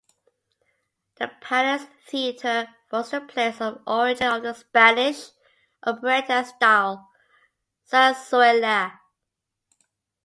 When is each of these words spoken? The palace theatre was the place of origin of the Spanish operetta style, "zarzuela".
The 1.17 1.27
palace 1.41 1.85
theatre 2.07 2.73
was 2.91 3.11
the 3.11 3.21
place 3.21 3.61
of 3.61 3.83
origin 3.85 4.25
of 4.33 4.41
the 4.41 4.53
Spanish 4.55 5.29
operetta 5.83 6.43
style, 6.43 7.07
"zarzuela". 7.87 8.97